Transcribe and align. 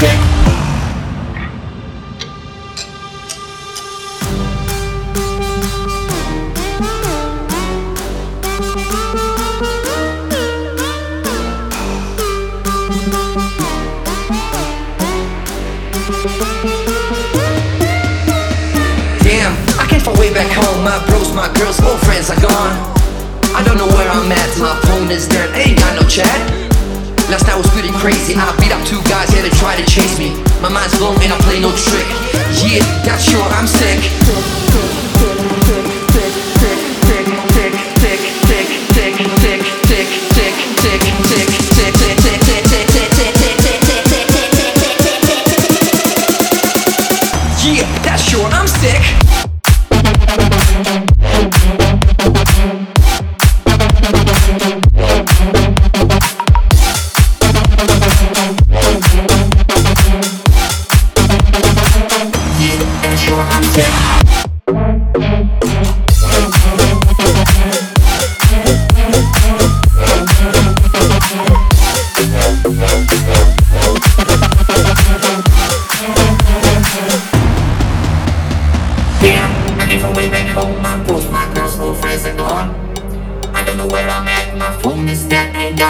sick. 0.00 0.53
Damn, 19.24 19.56
I 19.80 19.86
came 19.88 20.00
from 20.00 20.20
way 20.20 20.28
back 20.34 20.52
home. 20.52 20.84
My 20.84 21.00
bros, 21.08 21.32
my 21.32 21.48
girls, 21.56 21.80
old 21.80 21.98
friends 22.04 22.28
are 22.28 22.36
gone. 22.36 22.76
I 23.56 23.64
don't 23.64 23.78
know 23.78 23.88
where 23.88 24.10
I'm 24.12 24.30
at. 24.30 24.50
My 24.60 24.76
phone 24.84 25.10
is 25.10 25.26
dead. 25.26 25.48
Ain't 25.56 25.78
got 25.78 25.96
no 25.96 26.06
chat. 26.06 26.28
Last 27.32 27.46
night 27.46 27.56
was 27.56 27.70
pretty 27.70 27.88
crazy. 27.96 28.34
I 28.36 28.52
beat 28.60 28.72
up 28.72 28.84
two 28.84 29.00
guys 29.08 29.30
here 29.30 29.48
to 29.48 29.56
try 29.56 29.80
to 29.80 29.84
chase 29.88 30.18
me. 30.18 30.36
My 30.60 30.68
mind's 30.68 30.92
blown 30.98 31.16
and 31.24 31.32
I 31.32 31.38
play 31.40 31.58
no 31.58 31.72
trick. 31.72 32.04
Yeah, 32.60 32.84
that's 33.08 33.24
sure 33.24 33.40
I'm 33.56 33.66
sick. 33.66 34.63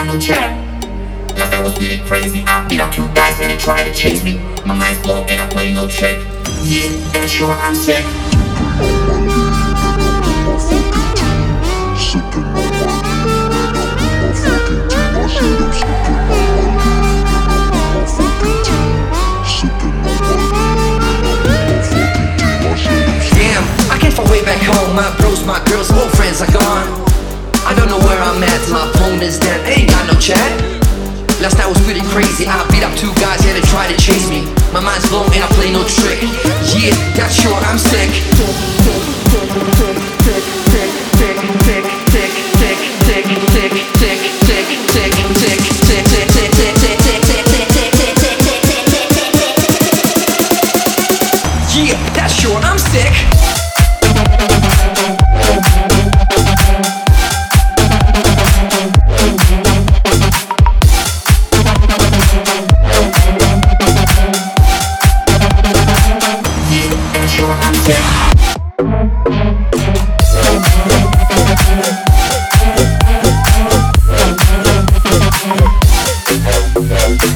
No 0.05 0.19
chat. 0.19 0.53
Last 1.37 1.51
night 1.51 1.63
was 1.63 1.77
really 1.79 1.99
crazy. 2.05 2.43
I 2.45 2.67
beat 2.67 2.79
up 2.79 2.93
two 2.93 3.07
guys 3.13 3.39
and 3.39 3.51
they 3.51 3.57
tried 3.57 3.85
to 3.85 3.93
chase 3.93 4.23
me. 4.23 4.37
My 4.65 4.75
mind's 4.75 5.01
blown 5.01 5.27
and 5.29 5.41
I 5.41 5.47
play 5.49 5.73
no 5.73 5.87
trick. 5.87 6.19
Yeah, 6.63 6.89
and 7.15 7.29
sure 7.29 7.51
I'm 7.51 7.75
sick. 7.75 8.03
Damn, 23.33 23.63
I 23.91 23.97
came 23.99 24.11
from 24.11 24.29
way 24.29 24.43
back 24.43 24.61
home. 24.61 24.95
My 24.95 25.15
bros, 25.17 25.45
my 25.45 25.63
girls, 25.65 25.91
old 25.91 26.11
friends 26.11 26.41
are 26.41 26.51
gone. 26.51 27.05
I 27.65 27.73
don't 27.73 27.89
know 27.89 27.99
where 27.99 28.19
I'm 28.21 28.43
at. 28.43 28.69
My 28.69 28.94
Ain't 29.15 29.89
got 29.89 30.11
no 30.11 30.19
chat. 30.19 30.37
Last 31.39 31.57
night 31.57 31.69
was 31.69 31.81
pretty 31.85 32.01
crazy. 32.11 32.45
I 32.47 32.67
beat 32.69 32.83
up 32.83 32.93
two 32.97 33.13
guys 33.15 33.39
here 33.39 33.55
to 33.55 33.61
try 33.67 33.87
to 33.87 33.95
chase 33.95 34.29
me. 34.29 34.43
My 34.73 34.81
mind's 34.81 35.07
blown 35.07 35.31
and 35.31 35.41
I 35.41 35.47
play 35.55 35.71
no 35.71 35.85
trick. 35.87 36.19
Yeah, 36.75 36.91
that's 37.15 37.33
sure 37.33 37.55
I'm 37.63 37.77
sick. 37.77 38.11
Thank 76.87 77.34